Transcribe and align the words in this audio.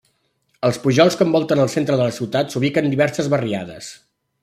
Als 0.69 0.79
pujols 0.85 1.17
que 1.19 1.23
envolten 1.27 1.61
el 1.65 1.71
centre 1.75 1.99
de 2.01 2.07
la 2.09 2.17
ciutat 2.19 2.51
s'ubiquen 2.57 2.91
diverses 2.97 3.31
barriades. 3.37 3.97